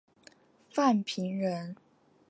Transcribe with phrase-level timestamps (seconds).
[0.71, 1.75] 范平人。